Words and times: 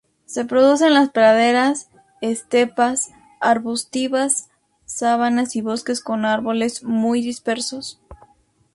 Se 0.25 0.45
produce 0.45 0.87
en 0.87 0.95
las 0.95 1.11
praderas, 1.11 1.87
estepas 2.21 3.11
arbustivas, 3.39 4.49
sabanas 4.85 5.55
y 5.55 5.61
bosques 5.61 6.01
con 6.01 6.25
árboles 6.25 6.83
muy 6.83 7.21
dispersos. 7.21 8.01